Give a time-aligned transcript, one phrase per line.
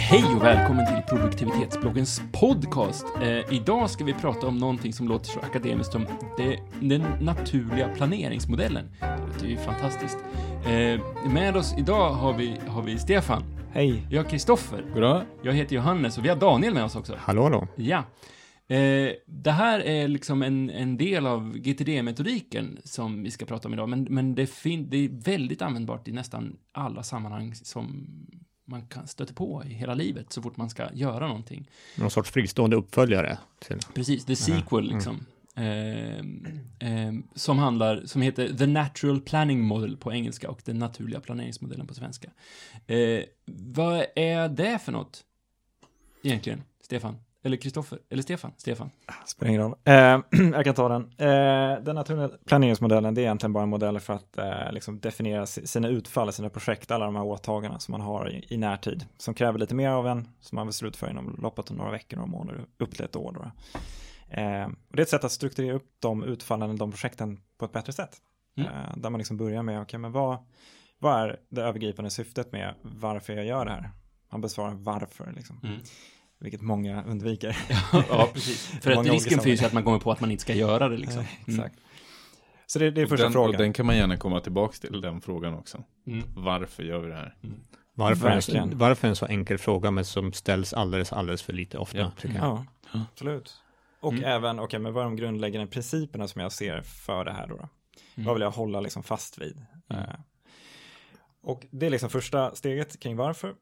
[0.00, 3.06] hej och välkommen till produktivitetsbloggens podcast.
[3.22, 7.88] Eh, idag ska vi prata om någonting som låter så akademiskt som det, den naturliga
[7.88, 8.90] planeringsmodellen.
[9.00, 10.18] Det låter ju fantastiskt.
[10.66, 13.42] Eh, med oss idag har vi, har vi Stefan.
[13.72, 14.06] Hej.
[14.10, 14.84] Jag har Kristoffer.
[14.94, 15.22] Goddag.
[15.42, 17.14] Jag heter Johannes och vi har Daniel med oss också.
[17.18, 17.66] Hallå då.
[17.76, 17.98] Ja.
[18.76, 23.74] Eh, det här är liksom en, en del av GTD-metodiken som vi ska prata om
[23.74, 28.06] idag, men, men det, fin- det är väldigt användbart i nästan alla sammanhang som
[28.70, 31.70] man kan stöta på i hela livet så fort man ska göra någonting.
[31.96, 35.26] Någon sorts fristående uppföljare till Precis, the sequel liksom.
[35.54, 36.18] Eh,
[36.90, 41.86] eh, som handlar, som heter The Natural Planning Model på engelska och den naturliga planeringsmodellen
[41.86, 42.30] på svenska.
[42.86, 45.24] Eh, vad är det för något?
[46.22, 47.16] Egentligen, Stefan?
[47.42, 47.98] Eller Kristoffer?
[48.10, 48.52] Eller Stefan?
[48.56, 48.90] Stefan?
[49.26, 49.74] Spelar ingen roll.
[49.84, 49.94] Eh,
[50.52, 51.02] jag kan ta den.
[51.02, 55.46] Eh, den naturliga planeringsmodellen det är egentligen bara en modell för att eh, liksom definiera
[55.46, 59.06] si- sina utfall, sina projekt, alla de här åtagandena som man har i, i närtid.
[59.18, 62.16] Som kräver lite mer av en, som man vill slutföra inom loppet av några veckor,
[62.16, 63.32] några månader, upp till ett år.
[63.32, 63.42] Då.
[64.40, 67.72] Eh, och det är ett sätt att strukturera upp de utfallen, de projekten på ett
[67.72, 68.16] bättre sätt.
[68.56, 68.70] Mm.
[68.72, 70.38] Eh, där man liksom börjar med, okej, men vad,
[70.98, 73.90] vad är det övergripande syftet med varför jag gör det här?
[74.32, 75.60] Man besvarar varför, liksom.
[75.64, 75.80] Mm.
[76.40, 77.56] Vilket många undviker.
[77.92, 78.66] ja, precis.
[78.82, 80.96] För att risken finns ju att man kommer på att man inte ska göra det
[80.96, 81.22] liksom.
[81.22, 81.78] Nej, Exakt.
[82.66, 83.50] Så det, det är första den, frågan.
[83.50, 85.82] och den kan man gärna komma tillbaka till, den frågan också.
[86.06, 86.22] Mm.
[86.36, 87.36] Varför gör vi det här?
[87.94, 88.78] Varför en, Verkligen.
[88.78, 92.12] varför en så enkel fråga men som ställs alldeles, alldeles för lite ofta, Ja.
[92.22, 93.00] Ja, Ja.
[93.12, 93.54] absolut.
[94.00, 94.24] Och Mm.
[94.24, 97.56] även, okej, men vad är de grundläggande principerna som jag ser för det här då?
[97.56, 97.68] då?
[98.14, 98.26] Mm.
[98.26, 99.66] Vad vill jag hålla liksom fast vid?
[99.90, 100.02] Mm.
[100.02, 100.14] Eh,
[101.42, 103.54] och det är liksom första steget kring varför.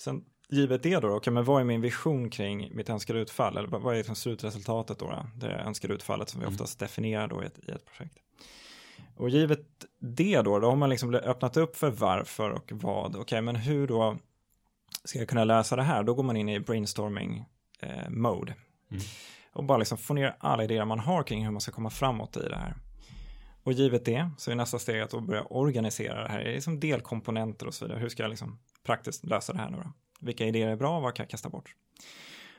[0.00, 3.56] Sen givet det då, okej, men vad är min vision kring mitt önskade utfall?
[3.56, 5.06] Eller vad är liksom slutresultatet då?
[5.06, 5.26] då?
[5.34, 6.54] Det önskade utfallet som vi Mm.
[6.54, 8.16] oftast definierar då i ett, i ett projekt.
[9.16, 9.60] Och givet
[9.98, 13.16] det då, då har man liksom öppnat upp för varför och vad.
[13.16, 14.16] Okej, men hur då
[15.04, 16.02] ska jag kunna lösa det här?
[16.02, 17.44] Då går man in i brainstorming
[17.80, 18.54] eh, mode.
[18.90, 19.02] Mm.
[19.52, 22.36] Och bara liksom få ner alla idéer man har kring hur man ska komma framåt
[22.36, 22.74] i det här.
[23.62, 26.38] Och givet det så är nästa steg att börja organisera det här.
[26.44, 28.00] Det är liksom delkomponenter och så vidare.
[28.00, 29.92] Hur ska jag liksom praktiskt lösa det här nu då?
[30.20, 31.00] Vilka idéer är bra?
[31.00, 31.74] Vad kan jag kasta bort?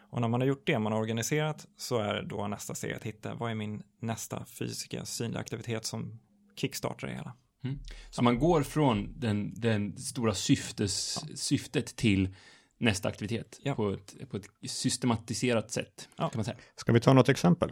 [0.10, 3.04] Och när man har gjort det, man har organiserat, så är då nästa steg att
[3.04, 6.20] hitta vad är min nästa fysiska synliga aktivitet som
[6.56, 7.34] kickstartar det hela.
[8.10, 12.36] Så man går från den, den stora syftes, syftet till
[12.78, 13.76] nästa aktivitet Ja.
[13.76, 16.30] på, ett, på ett systematiserat sätt, Ja.
[16.30, 16.58] kan man säga.
[16.76, 17.72] Ska vi ta något exempel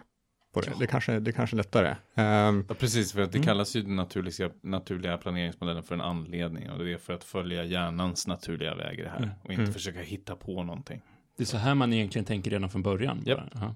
[0.54, 0.68] på det?
[0.72, 0.76] Ja.
[0.80, 1.96] Det kanske, det kanske är lättare.
[2.16, 3.46] Ehm, Ja, precis, för att det Mm.
[3.46, 6.70] kallas ju den naturliga, naturliga planeringsmodellen för en anledning.
[6.70, 9.18] Och det är för att följa hjärnans naturliga väg i det här.
[9.18, 9.30] Mm.
[9.44, 9.74] Och inte Mm.
[9.74, 11.02] försöka hitta på någonting.
[11.38, 13.24] Det är så här man egentligen tänker redan från början.
[13.26, 13.50] Bara.
[13.54, 13.76] Ja.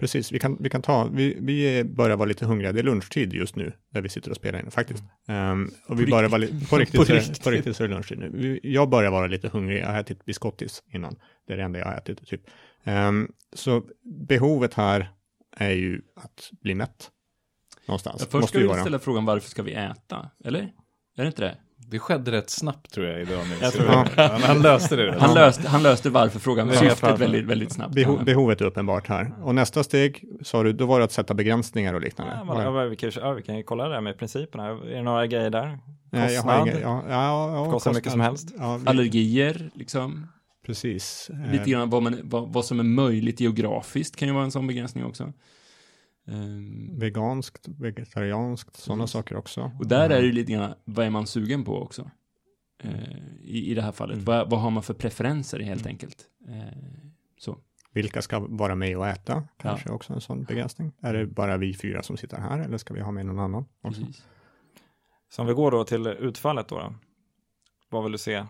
[0.00, 3.32] precis, vi kan, vi kan ta, vi, vi börjar vara lite hungriga, det är lunchtid
[3.32, 5.04] just nu, där vi sitter och spelar in faktiskt.
[5.28, 7.44] Ehm, och vi På börjar vara li- på riktigt, På riktigt.
[7.44, 8.30] på riktigt så är det lunchtid nu.
[8.34, 11.16] Vi, jag börjar vara lite hungrig, jag har ätit biscottis innan,
[11.46, 12.40] det är det enda jag har ätit typ.
[12.84, 13.82] Ehm, så
[14.28, 15.10] behovet här
[15.58, 17.10] är ju att bli mätt.
[17.86, 18.16] Någonstans.
[18.20, 18.80] Ja, först Måste ska vi vara.
[18.80, 20.30] ställa frågan varför ska vi äta?
[20.44, 20.60] Eller?
[21.16, 21.56] Är det inte det?
[21.90, 23.44] Det skedde rätt snabbt tror jag idag.
[23.60, 25.16] Jag tror han, han löste det.
[25.20, 27.16] Han löste, han löste varför-frågan, syftet varför.
[27.16, 27.94] väldigt, väldigt snabbt.
[27.94, 29.32] Beho behovet är uppenbart här.
[29.42, 32.34] Och nästa steg, sa du, då var det att sätta begränsningar och liknande.
[32.36, 34.66] Ja, men, ja, vi, kan, ja, vi kan ju kolla det där med principerna.
[34.68, 35.78] Är det några grejer där?
[36.10, 36.68] Nej, jag har Kostnad?
[36.68, 38.54] inga, ja, ja, ja, Kostar mycket som helst.
[38.58, 40.26] Ja, vi, Allergier, liksom.
[40.68, 41.30] Precis.
[41.52, 44.66] Lite grann vad, man, vad, vad som är möjligt geografiskt kan ju vara en sån
[44.66, 45.32] begränsning också.
[46.26, 49.70] Ehm, veganskt, vegetarianskt, sådana saker också.
[49.78, 52.10] och där är det ju lite grann, vad är man sugen på också?
[52.82, 54.14] Eh, i, I det här fallet.
[54.14, 54.24] Mm.
[54.24, 55.90] Vad, vad har man för preferenser helt Mm.
[55.92, 56.24] enkelt?
[56.48, 56.78] Eh,
[57.38, 57.58] så.
[57.92, 59.48] Vilka ska vara med och äta?
[59.56, 60.92] Kanske också en sån begränsning.
[61.00, 63.64] Är det bara vi fyra som sitter här eller ska vi ha med någon annan?
[63.82, 64.00] Också?
[64.00, 64.24] Precis.
[65.30, 66.94] Så om vi går då till utfallet då, då.
[67.88, 68.46] Vad vill du se?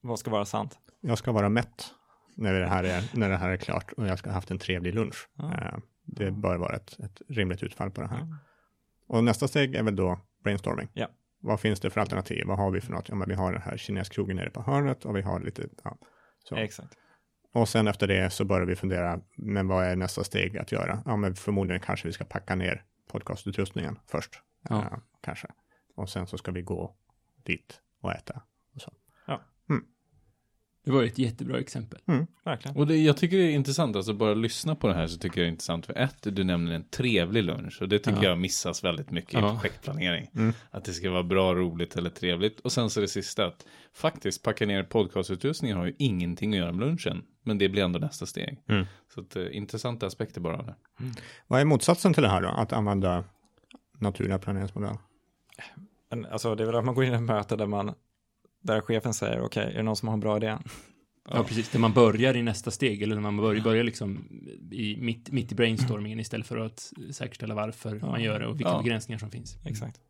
[0.00, 0.78] Vad ska vara sant?
[1.04, 1.94] Jag ska vara mätt
[2.34, 4.58] när det här är, när det här är klart och jag ska ha haft en
[4.58, 5.28] trevlig lunch.
[5.34, 5.54] Ja.
[5.54, 8.18] Eh, Det bör vara ett, ett rimligt utfall på det här.
[8.18, 8.36] Ja.
[9.06, 10.88] Och nästa steg är väl då brainstorming.
[10.92, 11.06] Ja.
[11.40, 12.46] Vad finns det för alternativ?
[12.46, 13.08] Vad har vi för något?
[13.08, 15.98] Ja, men vi har den här kineskrogen nere på hörnet och vi har lite, ja,
[16.44, 16.56] så.
[16.56, 16.94] Exakt.
[17.52, 21.02] Och sen efter det så börjar vi fundera, men vad är nästa steg att göra?
[21.06, 24.42] Ja, men förmodligen kanske vi ska packa ner podcastutrustningen först.
[24.68, 24.78] Ja.
[24.82, 25.48] Eh, kanske.
[25.94, 26.96] Och sen så ska vi gå
[27.42, 28.42] dit och äta.
[30.84, 32.00] Det var ett jättebra exempel.
[32.44, 32.76] Verkligen.
[32.76, 35.40] Och det, jag tycker det är intressant, alltså bara lyssna på det här så tycker
[35.40, 35.86] jag det är intressant.
[35.86, 38.28] För ett, du nämner en trevlig lunch och det tycker Ja.
[38.28, 39.38] jag missas väldigt mycket Ja.
[39.48, 40.30] i projektplanering.
[40.34, 40.52] Mm.
[40.70, 42.60] Att det ska vara bra, roligt eller trevligt.
[42.60, 46.72] Och sen så det sista, att faktiskt packa ner podcastutrustningen har ju ingenting att göra
[46.72, 47.22] med lunchen.
[47.42, 48.58] Men det blir ändå nästa steg.
[48.68, 48.86] Mm.
[49.14, 50.74] Så att, eh, intressanta aspekter bara av det.
[51.46, 52.48] Vad är motsatsen till det här då?
[52.48, 53.24] Att använda
[53.98, 54.96] naturliga planeringsmodell?
[56.30, 57.94] Alltså, det är väl att man går in i ett möte där man
[58.62, 60.58] där chefen säger okej, är det någon som har en bra idé?
[61.30, 61.68] Ja, precis.
[61.70, 64.28] Där man börjar i nästa steg, eller när man börjar, börjar liksom
[64.70, 68.06] i, mitt, mitt i brainstormingen istället för att säkerställa varför Ja.
[68.06, 68.82] man gör det och vilka Ja.
[68.82, 69.56] begränsningar som finns.
[69.64, 70.00] Exakt.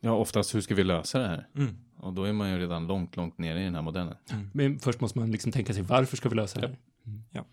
[0.00, 1.48] Ja, oftast hur ska vi lösa det här?
[1.56, 1.76] Mm.
[1.96, 4.14] Och då är man ju redan långt, långt nere i den här modellen.
[4.52, 7.44] Men först måste man liksom tänka sig varför ska vi lösa det här?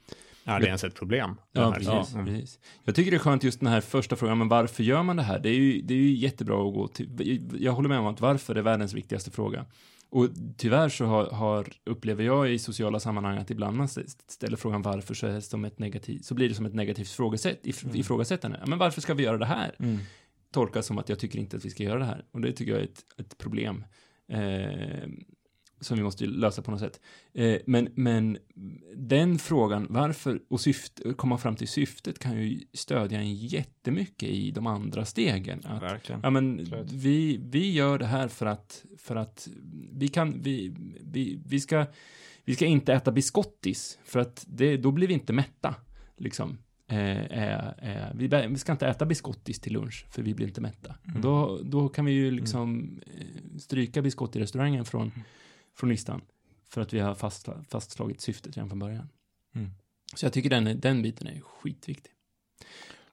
[0.45, 1.35] Är det ens ett problem?
[1.51, 2.25] Ja, precis, Mm.
[2.25, 2.59] precis.
[2.83, 5.23] Jag tycker det är skönt just den här första frågan, men varför gör man det
[5.23, 5.39] här?
[5.39, 7.41] Det är ju, det är ju jättebra att gå till.
[7.59, 9.65] Jag håller med om att varför är världens viktigaste fråga.
[10.09, 10.27] Och
[10.57, 13.87] tyvärr så har, har, upplever jag i sociala sammanhang att ibland man
[14.27, 17.09] ställer frågan varför så, är det som ett negativ, så blir det som ett negativt
[17.09, 17.95] frågesätt, if, Mm.
[17.95, 18.57] ifrågasättande.
[18.61, 19.75] Ja, men varför ska vi göra det här?
[19.79, 19.99] Mm.
[20.53, 22.25] Tolkas som att jag tycker inte att vi ska göra det här.
[22.31, 23.85] Och det tycker jag är ett, ett problem.
[24.31, 24.39] Eh,
[25.81, 26.99] som vi måste lösa på något sätt.
[27.33, 28.37] Eh, men, men
[28.95, 34.51] den frågan, varför och syfte, komma fram till syftet kan ju stödja en jättemycket i
[34.51, 35.61] de andra stegen.
[35.65, 36.21] Att, Verkligen.
[36.23, 39.47] ja, men vi, vi gör det här för att, för att
[39.91, 41.85] vi kan, vi, vi, vi ska,
[42.45, 45.75] vi ska inte äta biscottis, för att det, då blir vi inte mätta,
[46.17, 46.57] liksom.
[46.87, 50.61] Eh, eh, eh, vi, vi ska inte äta biscottis till lunch, för vi blir inte
[50.61, 50.95] mätta.
[51.07, 51.21] Mm.
[51.21, 55.21] Då, då kan vi ju liksom eh, stryka biscottirestaurangen från, Mm.
[55.75, 56.21] Från listan.
[56.69, 59.09] För att vi har fast, fastslagit syftet redan från början.
[59.55, 59.69] Mm.
[60.15, 62.11] Så jag tycker den, den biten är skitviktig.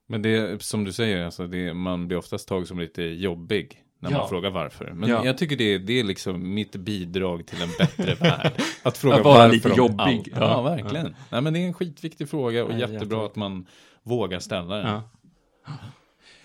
[0.07, 3.85] Men det är som du säger, alltså det, man blir oftast tagen som lite jobbig
[3.99, 4.19] när Ja.
[4.19, 4.93] man frågar varför.
[4.93, 5.25] Men Ja.
[5.25, 8.53] jag tycker det, det är liksom mitt bidrag till en bättre värld.
[8.83, 10.29] Att fråga Att vara varför lite jobbig.
[10.35, 10.63] Ja, Ja.
[10.63, 11.15] verkligen.
[11.31, 13.67] Nej, men det är en skitviktig fråga och jättebra att man
[14.03, 15.01] vågar ställa den.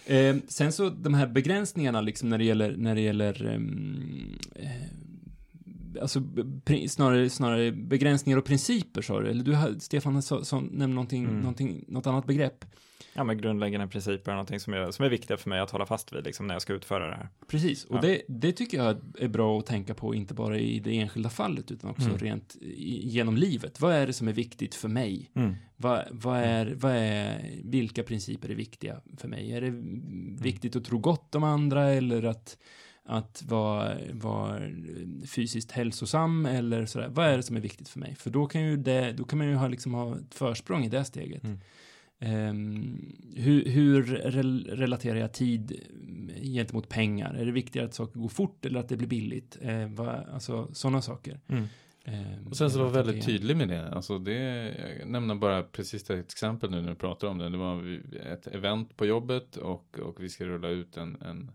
[0.06, 4.70] Eh, sen så de här begränsningarna liksom när det gäller, när det gäller ehm, eh,
[6.02, 6.22] alltså
[6.88, 11.40] snarare, snarare begränsningar och principer sa du, eller du Stefan så, så, nämnde någonting, Mm.
[11.40, 12.66] någonting, något annat begrepp.
[13.16, 15.86] Ja, men grundläggande principer är någonting som är, som är viktiga för mig att hålla
[15.86, 17.30] fast vid liksom, när jag ska utföra det här.
[17.48, 18.02] Precis, och Ja.
[18.02, 21.72] det, det tycker jag är bra att tänka på, inte bara i det enskilda fallet,
[21.72, 22.18] utan också Mm.
[22.18, 23.82] rent i, genom livet.
[23.82, 25.32] Vad är det som är viktigt för mig?
[25.36, 25.56] Mm.
[25.78, 29.52] Vad, vad, är, vad är, vilka principer är viktiga för mig?
[29.54, 29.74] Är det
[30.44, 32.58] viktigt att tro gott om andra eller att,
[33.06, 34.62] att vara, vara
[35.28, 37.10] fysiskt hälsosam eller sådär?
[37.10, 38.16] Vad är det som är viktigt för mig?
[38.16, 40.90] För då kan, ju det, då kan man ju ha, liksom ha ett försprång i
[40.90, 41.44] det steget.
[41.44, 41.60] Mm.
[42.20, 45.80] Ehm, hur hur rel relaterar jag tid
[46.42, 47.34] gentemot pengar?
[47.34, 49.58] Är det viktigare att saker går fort eller att det blir billigt?
[49.62, 51.40] Eh, vad, alltså sådana saker.
[51.48, 51.64] Mm.
[52.06, 53.90] Ehm, Och sen så var väldigt tydlig med det.
[53.90, 54.40] Alltså det,
[55.00, 57.50] jag nämner bara precis ett exempel nu när du pratar om det.
[57.50, 58.02] Det var
[58.34, 61.52] ett event på jobbet och, och vi ska rulla ut en, en,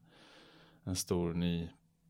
[0.88, 1.68] en stor ny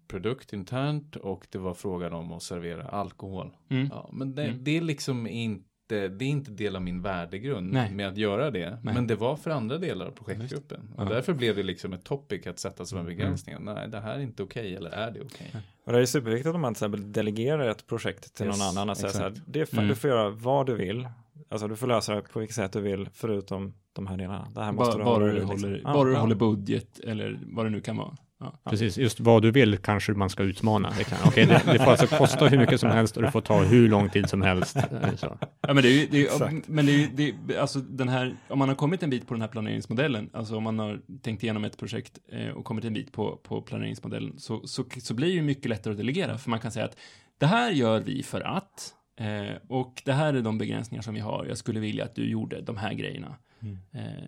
[0.08, 3.50] produkt internt och det var frågan om att servera alkohol.
[3.68, 3.88] Mm.
[3.92, 4.64] Ja, men det, Mm.
[4.64, 7.92] det är liksom inte, det är inte del av min värdegrund Nej.
[7.94, 8.70] med att göra det.
[8.82, 8.94] Nej.
[8.94, 10.94] Men det var för andra delar av projektgruppen.
[10.96, 11.08] Och Ja.
[11.08, 13.16] därför blev det liksom ett topic att sätta som en Mm.
[13.16, 13.56] begränsning.
[13.60, 15.52] Nej, det här är inte okej eller är det okej?
[15.84, 18.90] Och det är superviktigt om man till exempel delegerar ett projekt till Yes, någon annan.
[18.90, 19.88] Att säga så här, det är fan, Mm.
[19.88, 21.08] Du får göra vad du vill.
[21.50, 24.48] Alltså du får lösa det på vilket sätt du vill, förutom de här delarna.
[24.54, 25.50] Det här måste Bara, du bara hålla du liksom.
[25.50, 28.16] håller, Ja, bara du håller budget eller vad det nu kan vara.
[28.40, 28.54] Ja.
[28.70, 30.92] Precis, just vad du vill kanske man ska utmana.
[30.98, 33.40] Det, kan, okay, det, det får alltså kosta hur mycket som helst och det får
[33.40, 34.76] ta hur lång tid som helst.
[34.76, 35.38] Eh, Så.
[35.60, 38.36] Ja, men det är ju, det är, men det är det är, alltså den här,
[38.48, 41.42] om man har kommit en bit på den här planeringsmodellen, alltså om man har tänkt
[41.42, 45.28] igenom ett projekt eh, och kommit en bit på, på planeringsmodellen, så, så, så blir
[45.28, 46.96] det ju mycket lättare att delegera, för man kan säga att
[47.38, 51.20] det här gör vi för att, eh, och det här är de begränsningar som vi
[51.20, 53.36] har, jag skulle vilja att du gjorde de här grejerna.
[53.60, 53.78] Mm.
[53.92, 54.24] Eh,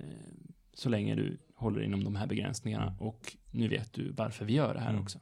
[0.75, 4.75] så länge du håller inom de här begränsningarna, och nu vet du varför vi gör
[4.75, 5.03] det här Mm.
[5.03, 5.19] också.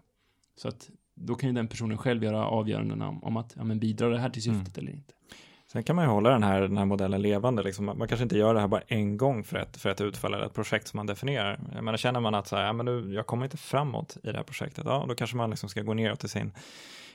[0.57, 3.79] Så att då kan ju den personen själv göra avgörandena om, om att, ja men
[3.79, 4.59] bidrar det här till Mm.
[4.61, 5.15] syftet eller inte.
[5.73, 7.63] Sen kan man ju hålla den här, den här modellen levande.
[7.63, 7.85] Liksom.
[7.85, 10.47] Man, kanske inte gör det här bara en gång för ett, för ett utfall eller
[10.47, 11.61] ett projekt som man definierar.
[11.83, 14.37] Menar, känner man att så här, ja, men nu, jag kommer inte framåt i det
[14.37, 16.53] här projektet, ja, då kanske man liksom ska gå neråt i sin,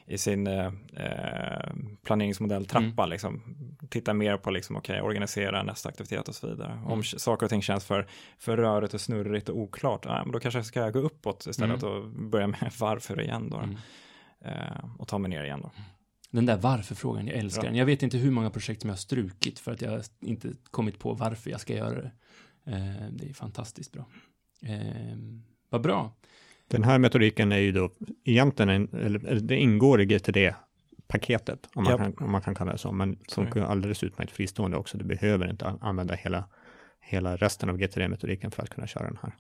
[0.06, 3.06] i sin eh, eh, planeringsmodell trappa.
[3.06, 3.42] Liksom.
[3.90, 6.74] Titta mer på, liksom, okej, organisera nästa aktivitet och så vidare.
[6.86, 7.02] Om Mm.
[7.04, 8.08] k- saker och ting känns för,
[8.38, 11.84] för rörigt och snurrigt och oklart, ja, men då kanske jag ska gå uppåt istället
[11.84, 13.58] och börja med varför igen då.
[13.58, 13.76] Mm.
[14.46, 15.72] Eh, och ta mig ner igen då.
[16.32, 17.70] Den där varför-frågan, jag älskar Ja.
[17.70, 17.76] den.
[17.78, 21.00] Jag vet inte hur många projekt som jag har strukit för att jag inte kommit
[21.00, 22.12] på varför jag ska göra det.
[22.66, 24.06] Eh, det är fantastiskt bra.
[24.66, 25.18] Eh,
[25.70, 26.12] vad bra.
[26.74, 27.92] Den här metodiken är ju då
[28.24, 32.00] egentligen, en, eller, eller det ingår i GTD-paketet, om, man Japp.
[32.18, 34.98] kan- om man kan kalla det så, men funkar ju alldeles utmärkt fristående också.
[34.98, 36.44] Du behöver inte an- använda hela,
[37.02, 39.34] hela resten av GTD-metodiken för att kunna köra den här.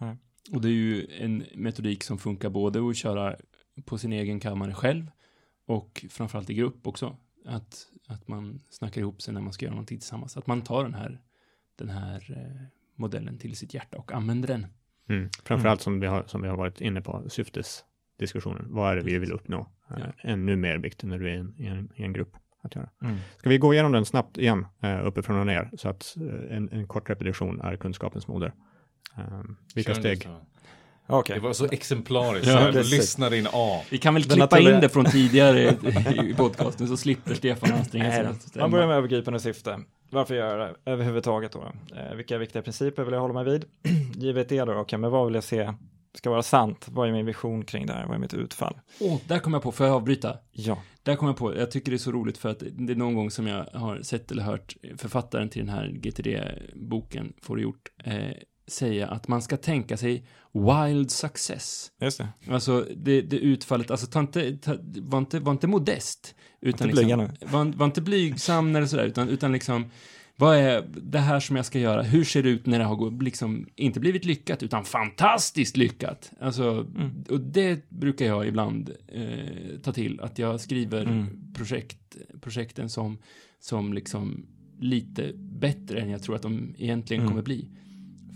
[0.51, 3.35] Och det är ju en metodik som funkar både att köra
[3.85, 5.11] på sin egen kammare själv
[5.65, 7.17] och framförallt i grupp också.
[7.45, 10.37] Att, att man snackar ihop sig när man ska göra någonting tillsammans.
[10.37, 11.21] Att man tar den här,
[11.75, 12.61] den här eh,
[12.95, 14.67] modellen till sitt hjärta och använder den.
[15.09, 15.29] Mm.
[15.43, 18.65] Framförallt som, vi har, som vi har varit inne på, syftesdiskussionen.
[18.69, 19.67] Vad är det vi vill uppnå?
[19.89, 19.95] Ja.
[19.97, 22.35] Eh, Ännu mer viktigt när du är i en, i en, i en grupp.
[22.61, 22.89] att göra.
[23.03, 23.17] Mm.
[23.37, 26.69] Ska vi gå igenom den snabbt igen, eh, uppifrån och ner, så att eh, en,
[26.71, 28.53] en kort repetition är kunskapens moder.
[29.17, 30.27] Um, vilka Kör steg?
[31.07, 31.35] Okej.
[31.35, 32.47] Det var så exemplariskt.
[32.47, 32.91] Ja, Ja, precis.
[32.91, 33.81] lyssnade in A.
[33.89, 35.77] Vi kan väl klippa in det från tidigare
[36.29, 38.59] i podcasten så slipper Stefan anstränga sig.
[38.59, 39.79] Man börjar med övergripande syfte.
[40.09, 41.71] Varför gör jag det överhuvudtaget då?
[41.95, 43.65] Eh, vilka viktiga principer vill jag hålla mig vid?
[44.15, 45.73] Givet det då, okej, men vad vill jag se
[46.17, 46.87] ska vara sant?
[46.91, 48.05] Vad är min vision kring det här?
[48.05, 48.79] Vad är mitt utfall?
[48.99, 50.37] Åh, där kom jag på, får jag avbryta?
[50.51, 52.95] Ja, Där kom jag på, jag tycker det är så roligt för att det är
[52.95, 57.61] någon gång som jag har sett eller hört författaren till den här GTD-boken, får det
[57.61, 58.13] gjort, eh,
[58.67, 61.91] säga att man ska tänka sig wild success.
[62.01, 62.27] just det.
[62.49, 66.35] Alltså det, det utfallet, alltså ta inte, ta, var, inte, var inte modest.
[66.61, 69.85] Utan Inte blyga liksom, var, var inte blygsam eller sådär, utan, utan liksom,
[70.35, 72.01] vad är det här som jag ska göra?
[72.03, 76.31] Hur ser det ut när det har liksom, inte blivit lyckat, utan fantastiskt lyckat?
[76.41, 77.23] Alltså, Mm.
[77.29, 81.53] och det brukar jag ibland eh, ta till, att jag skriver Mm.
[81.53, 83.17] projekt, projekten som,
[83.59, 84.45] som liksom
[84.79, 87.31] lite bättre än jag tror att de egentligen Mm.
[87.31, 87.67] kommer bli.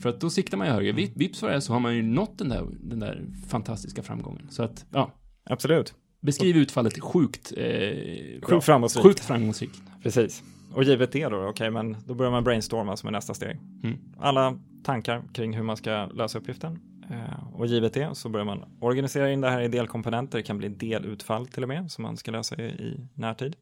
[0.02, 0.92] För att då siktar man ju högre.
[0.92, 4.04] Vips, vips vad det är så har man ju nått den där, den där fantastiska
[4.04, 4.48] framgången.
[4.50, 5.12] Så att, ja,
[5.44, 5.94] Absolut.
[6.22, 8.42] beskriv utfallet sjukt, eh.
[8.42, 9.04] Sjukt framgångsrikt.
[9.04, 9.82] Sjukt framgångsrikt.
[10.04, 10.44] Precis.
[10.74, 13.60] Och givet det då, okej, men då börjar man brainstorma som är nästa steg.
[13.84, 13.98] Mm.
[14.20, 16.80] Alla tankar kring hur man ska lösa uppgiften.
[17.10, 20.38] Eh, och givet det så börjar man organisera in det här i delkomponenter.
[20.38, 23.56] Det kan bli delutfall till och med som man ska lösa i, i närtid.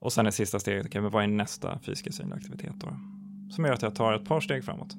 [0.00, 2.88] Och sen det sista steget kan vara en nästa fysiska synlig aktivitet då.
[3.50, 4.96] Som gör att jag tar ett par steg framåt.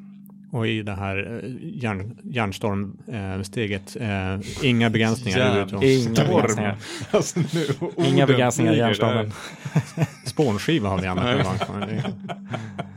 [0.51, 1.49] Och i det här eh,
[1.83, 5.89] järn, järnstormsteget, eh, inga begränsningar Järn- överhuvudtaget.
[5.89, 6.77] Inga begränsningar.
[7.11, 9.31] Alltså, nu, Inga begränsningar i flyger hjärnstormen.
[10.25, 11.47] Spånskiva har vi använt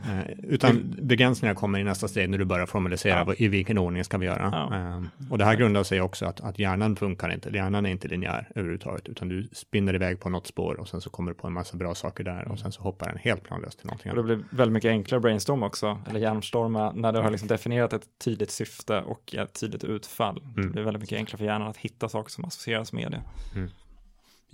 [0.53, 3.33] Utan begränsningar kommer i nästa steg när du börjar formalisera Ja.
[3.37, 4.49] i vilken ordning ska vi göra.
[4.71, 4.77] Ja.
[4.77, 7.49] Eh, Och det här grundar sig också att, att hjärnan funkar inte.
[7.49, 11.09] Hjärnan är inte linjär överhuvudtaget, utan du spinner iväg på något spår och sen så
[11.09, 13.77] kommer du på en massa bra saker där och sen så hoppar den helt planlöst
[13.79, 17.31] till någonting Och det blir väldigt mycket enklare brainstorm också, eller hjärnstorma, när du har
[17.31, 20.41] liksom definierat ett tydligt syfte och ett tydligt utfall.
[20.55, 20.71] Det Mm.
[20.71, 23.21] blir väldigt mycket enklare för hjärnan att hitta saker som associeras med det.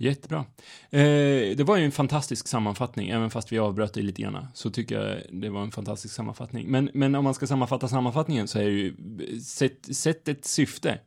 [0.00, 0.44] Jättebra.
[0.90, 4.70] Eh, det var ju en fantastisk sammanfattning, även fast vi avbröt det lite grann, så
[4.70, 6.70] tycker jag det var en fantastisk sammanfattning.
[6.70, 8.94] Men, men om man ska sammanfatta sammanfattningen så är det ju,
[9.40, 10.98] sätt, sätt ett syfte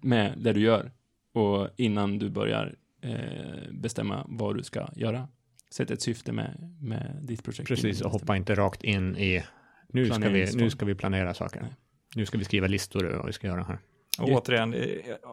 [0.00, 0.92] med det du gör
[1.34, 5.28] och innan du börjar eh, bestämma vad du ska göra.
[5.70, 7.68] Sätt ett syfte med, med ditt projekt.
[7.68, 9.44] Precis, och hoppa inte rakt in i
[9.88, 11.60] nu ska, vi, nu ska vi planera saker.
[11.60, 11.70] Nej.
[12.14, 13.78] Nu ska vi skriva listor vad vi ska göra här.
[14.18, 14.74] Och återigen,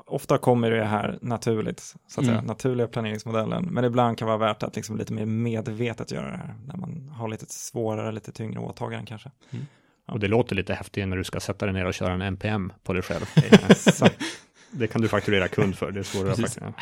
[0.05, 2.45] ofta kommer det här naturligt, så att säga, Mm.
[2.45, 6.55] naturliga planeringsmodellen, men ibland kan vara värt att liksom lite mer medvetet göra det här,
[6.67, 9.31] när man har lite svårare, lite tyngre åtaganden kanske.
[9.49, 9.59] Ja.
[10.13, 12.73] Och det låter lite häftigt när du ska sätta dig ner och köra en NPM
[12.83, 13.25] på dig själv.
[14.71, 16.73] Det kan du fakturera kund för, det är svårare att fakturera.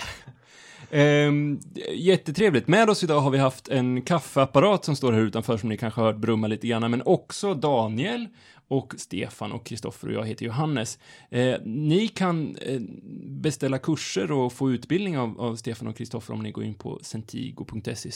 [0.92, 1.60] Ehm,
[1.94, 2.68] jättetrevligt.
[2.68, 6.02] Med oss idag har vi haft en kaffeapparat som står här utanför som ni kanske
[6.02, 8.28] har hört brumma lite grann, men också Daniel
[8.68, 11.00] och Stefan och Kristoffer och jag heter Johannes.
[11.30, 12.82] Eh, ni kan eh,
[13.24, 17.00] beställa kurser och få utbildning av, av Stefan och Kristoffer om ni går in på
[17.04, 18.10] centigo.se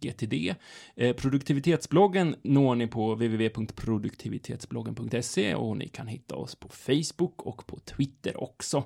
[0.00, 0.54] gtd.
[0.96, 7.78] Eh, produktivitetsbloggen når ni på www.produktivitetsbloggen.se och ni kan hitta oss på Facebook och på
[7.78, 8.84] Twitter också.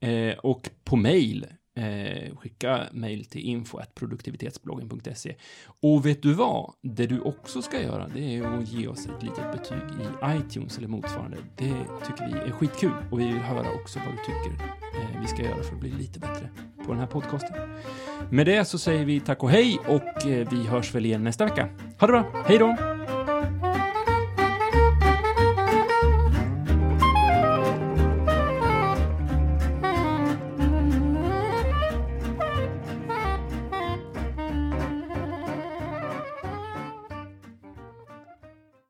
[0.00, 5.34] Eh, och på mail Eh, skicka mejl till info.produktivitetsbloggen.se.
[5.80, 6.72] Och vet du vad?
[6.82, 10.78] Det du också ska göra, det är att ge oss ett litet betyg i iTunes
[10.78, 11.36] eller motsvarande.
[11.56, 11.74] Det
[12.06, 14.64] tycker vi är skitkul och vi vill höra också vad du tycker
[15.00, 16.48] eh, vi ska göra för att bli lite bättre
[16.86, 17.56] på den här podcasten.
[18.30, 21.44] Med det så säger vi tack och hej och eh, vi hörs väl igen nästa
[21.44, 21.68] vecka.
[22.00, 22.76] Ha det bra, hej då!